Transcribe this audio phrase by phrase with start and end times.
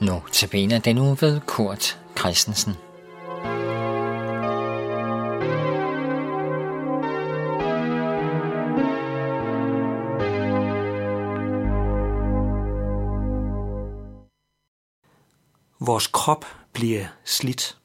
[0.00, 0.52] Nu til
[0.84, 2.74] den nu ved Kurt Christensen.
[15.80, 17.78] Vores krop bliver slidt.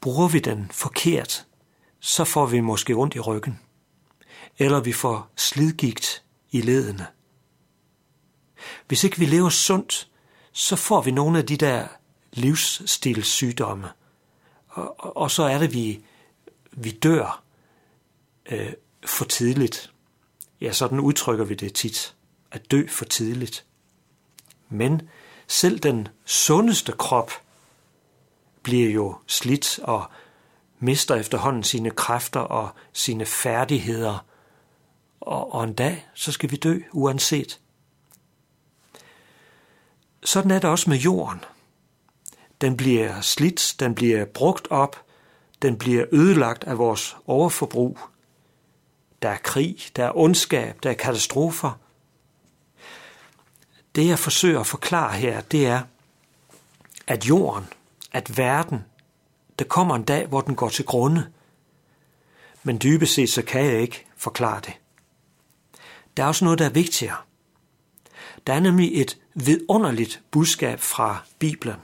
[0.00, 1.46] Bruger vi den forkert,
[2.00, 3.60] så får vi måske ondt i ryggen.
[4.58, 7.06] Eller vi får slidgigt i ledene.
[8.88, 10.08] Hvis ikke vi lever sundt,
[10.58, 11.86] så får vi nogle af de der
[12.32, 13.88] livsstilssygdomme.
[14.68, 16.04] Og, og, og så er det, vi,
[16.72, 17.42] vi dør
[18.46, 18.72] øh,
[19.06, 19.92] for tidligt.
[20.60, 22.14] Ja, sådan udtrykker vi det tit.
[22.50, 23.64] At dø for tidligt.
[24.68, 25.08] Men
[25.46, 27.32] selv den sundeste krop
[28.62, 30.10] bliver jo slidt og
[30.78, 34.24] mister efterhånden sine kræfter og sine færdigheder.
[35.20, 37.60] Og, og en dag, så skal vi dø uanset.
[40.24, 41.44] Sådan er det også med jorden.
[42.60, 45.04] Den bliver slidt, den bliver brugt op,
[45.62, 47.98] den bliver ødelagt af vores overforbrug.
[49.22, 51.72] Der er krig, der er ondskab, der er katastrofer.
[53.94, 55.82] Det jeg forsøger at forklare her, det er,
[57.06, 57.66] at jorden,
[58.12, 58.84] at verden,
[59.58, 61.26] der kommer en dag, hvor den går til grunde.
[62.62, 64.74] Men dybest set, så kan jeg ikke forklare det.
[66.16, 67.16] Der er også noget, der er vigtigere.
[68.48, 71.76] Der er nemlig et vidunderligt budskab fra Bibelen.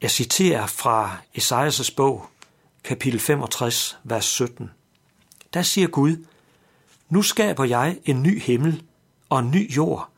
[0.00, 2.26] Jeg citerer fra Esajas' bog,
[2.84, 4.70] kapitel 65, vers 17.
[5.54, 6.24] Der siger Gud,
[7.08, 8.82] Nu skaber jeg en ny himmel
[9.28, 10.10] og en ny jord.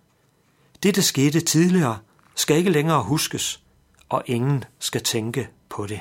[0.83, 1.99] Det, der skete tidligere,
[2.35, 3.63] skal ikke længere huskes,
[4.09, 6.01] og ingen skal tænke på det.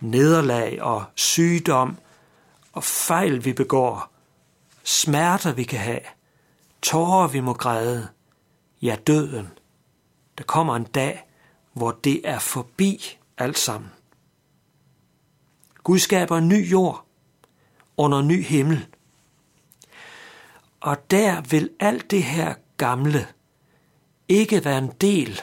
[0.00, 1.96] Nederlag og sygdom
[2.72, 4.12] og fejl, vi begår,
[4.84, 6.00] smerter, vi kan have,
[6.82, 8.08] tårer, vi må græde,
[8.82, 9.48] ja døden.
[10.38, 11.26] Der kommer en dag,
[11.72, 13.90] hvor det er forbi alt sammen.
[15.82, 17.06] Gud skaber en ny jord
[17.96, 18.86] under en ny himmel.
[20.80, 23.26] Og der vil alt det her gamle
[24.28, 25.40] ikke være en del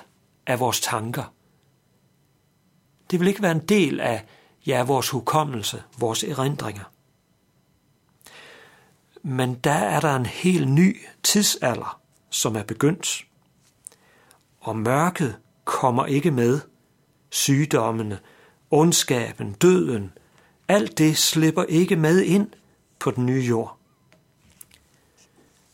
[0.48, 1.34] af vores tanker.
[3.12, 4.26] Det vil ikke være en del af
[4.66, 6.93] ja, vores hukommelse, vores erindringer
[9.24, 13.26] men der er der en helt ny tidsalder, som er begyndt.
[14.60, 16.60] Og mørket kommer ikke med.
[17.30, 18.20] Sygdommene,
[18.72, 20.12] ondskaben, døden,
[20.68, 22.48] alt det slipper ikke med ind
[23.00, 23.78] på den nye jord.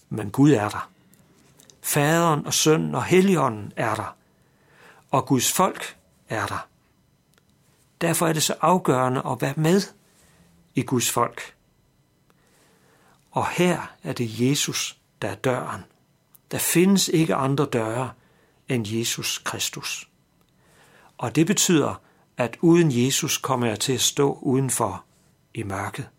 [0.09, 0.89] Men Gud er der.
[1.81, 4.15] Faderen og sønnen og helligånden er der.
[5.11, 5.97] Og Guds folk
[6.29, 6.67] er der.
[8.01, 9.81] Derfor er det så afgørende at være med
[10.75, 11.58] i Guds folk.
[13.31, 15.81] Og her er det Jesus, der er døren.
[16.51, 18.11] Der findes ikke andre døre
[18.69, 20.09] end Jesus Kristus.
[21.17, 22.01] Og det betyder,
[22.37, 25.03] at uden Jesus kommer jeg til at stå udenfor
[25.53, 26.09] i mørket.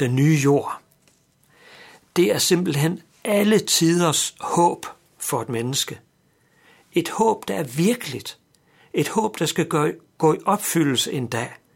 [0.00, 0.80] Den nye jord.
[2.16, 4.86] Det er simpelthen alle tiders håb
[5.18, 6.00] for et menneske.
[6.92, 8.38] Et håb, der er virkeligt.
[8.92, 9.68] Et håb, der skal
[10.18, 11.52] gå i opfyldelse en dag–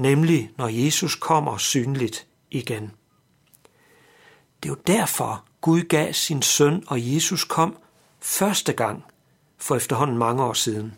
[0.00, 2.92] nemlig når Jesus kommer synligt igen.
[4.62, 7.76] Det er jo derfor, Gud gav sin søn, og Jesus kom
[8.20, 9.04] første gang
[9.58, 10.94] for efterhånden mange år siden.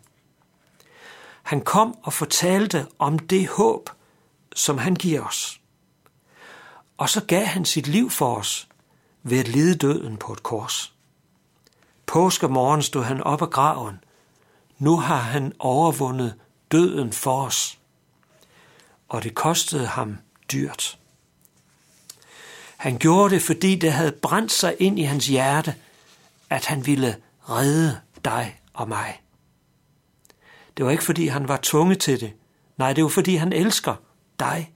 [1.43, 3.91] Han kom og fortalte om det håb,
[4.55, 5.61] som han giver os.
[6.99, 8.69] Og så gav han sit liv for os
[9.23, 10.95] ved at lide døden på et kors.
[12.07, 14.05] Påskemorgen stod han op af graven.
[14.79, 16.35] Nu har han overvundet
[16.73, 17.79] døden for os
[19.13, 20.19] og det kostede ham
[20.53, 20.99] dyrt.
[22.77, 25.75] Han gjorde det, fordi det havde brændt sig ind i hans hjerte,
[26.51, 29.21] at han ville redde dig og mig.
[30.77, 32.33] Det var ikke, fordi han var tvunget til det.
[32.77, 33.95] Nej, det var, fordi han elsker
[34.41, 34.73] dig.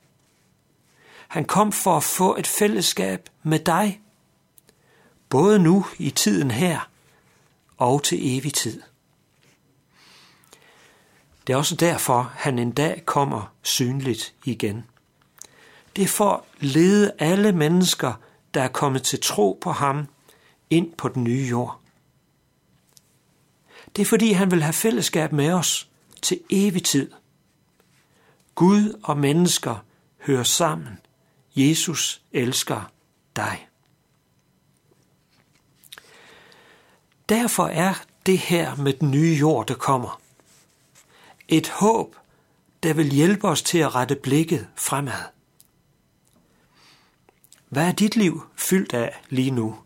[1.28, 4.00] Han kom for at få et fællesskab med dig,
[5.28, 6.90] både nu i tiden her
[7.76, 8.82] og til evig tid.
[11.46, 14.84] Det er også derfor, han en dag kommer synligt igen.
[15.96, 18.12] Det er for at lede alle mennesker,
[18.54, 20.06] der er kommet til tro på ham,
[20.70, 21.80] ind på den nye jord.
[23.96, 25.88] Det er fordi, han vil have fællesskab med os
[26.22, 27.10] til evig tid.
[28.54, 29.84] Gud og mennesker
[30.20, 30.98] hører sammen.
[31.56, 32.90] Jesus elsker
[33.36, 33.68] dig.
[37.28, 37.94] Derfor er
[38.26, 40.20] det her med den nye jord, der kommer,
[41.48, 42.16] et håb,
[42.82, 45.22] der vil hjælpe os til at rette blikket fremad.
[47.68, 49.78] Hvad er dit liv fyldt af lige nu?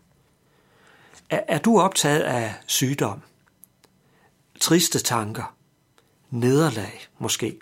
[1.29, 3.21] Er, er du optaget af sygdom?
[4.59, 5.55] Triste tanker?
[6.29, 7.59] Nederlag måske?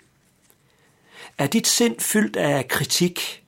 [1.38, 3.44] Er dit sind fyldt af kritik?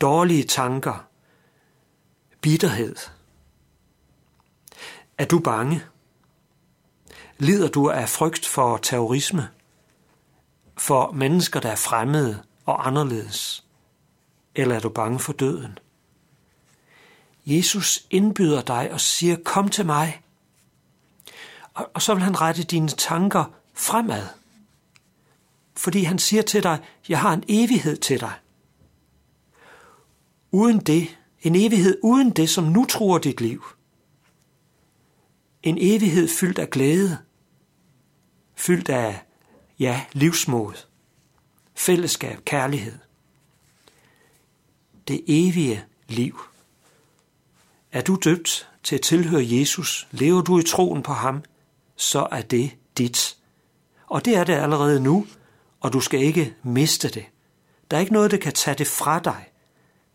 [0.00, 1.06] Dårlige tanker?
[2.40, 2.96] Bitterhed?
[5.18, 5.82] Er du bange?
[7.40, 9.48] Lider du af frygt for terrorisme?
[10.78, 13.64] For mennesker, der er fremmede og anderledes?
[14.54, 15.78] Eller er du bange for døden?
[17.46, 20.22] Jesus indbyder dig og siger, kom til mig.
[21.74, 23.44] Og, og så vil han rette dine tanker
[23.74, 24.26] fremad.
[25.76, 26.78] Fordi han siger til dig,
[27.08, 28.32] jeg har en evighed til dig.
[30.50, 33.64] Uden det, en evighed uden det, som nu tror dit liv.
[35.62, 37.18] En evighed fyldt af glæde,
[38.60, 39.22] fyldt af,
[39.78, 40.74] ja, livsmod,
[41.74, 42.98] fællesskab, kærlighed.
[45.08, 46.40] Det evige liv.
[47.92, 51.42] Er du døbt til at tilhøre Jesus, lever du i troen på ham,
[51.96, 53.36] så er det dit.
[54.06, 55.26] Og det er det allerede nu,
[55.80, 57.24] og du skal ikke miste det.
[57.90, 59.46] Der er ikke noget, der kan tage det fra dig.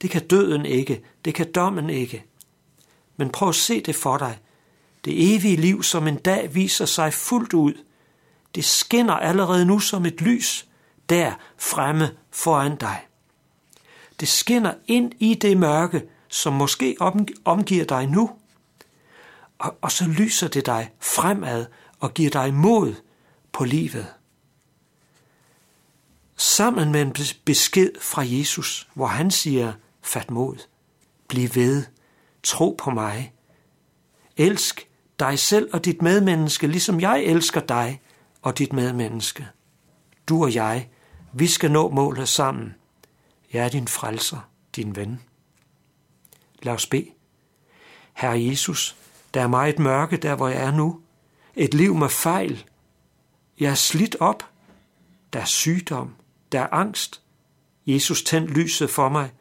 [0.02, 2.26] Det kan døden ikke, det kan dommen ikke.
[3.18, 4.40] Men prøv at se det for dig.
[5.06, 7.74] Det evige liv, som en dag viser sig fuldt ud,
[8.56, 10.68] det skinner allerede nu som et lys,
[11.10, 13.06] der fremme foran dig.
[14.20, 16.96] Det skinner ind i det mørke, som måske
[17.46, 18.32] omgiver dig nu,
[19.60, 21.66] og, og så lyser det dig fremad
[22.00, 22.96] og giver dig mod
[23.52, 24.08] på livet.
[26.38, 27.16] Sammen med en
[27.46, 30.56] besked fra Jesus, hvor han siger, fat mod,
[31.28, 31.84] bliv ved,
[32.44, 33.34] tro på mig,
[34.38, 34.88] elsk
[35.20, 38.02] dig selv og dit medmenneske, ligesom jeg elsker dig
[38.46, 39.48] og dit medmenneske.
[40.30, 40.90] Du og jeg,
[41.34, 42.76] vi skal nå målet sammen.
[43.54, 45.22] Jeg er din frelser, din ven.
[46.62, 47.10] Lad os bede.
[48.14, 48.96] Herre Jesus,
[49.34, 51.02] der er meget mørke der, hvor jeg er nu.
[51.56, 52.66] Et liv med fejl.
[53.60, 54.44] Jeg er slidt op.
[55.34, 56.16] Der er sygdom.
[56.52, 57.22] Der er angst.
[57.86, 59.32] Jesus, tænd lyset for mig.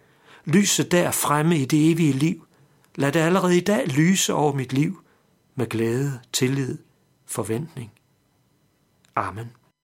[0.44, 2.46] Lyset der fremme i det evige liv.
[2.94, 5.02] Lad det allerede i dag lyse over mit liv
[5.54, 6.78] med glæde, tillid,
[7.26, 7.92] forventning.
[9.16, 9.63] Amen.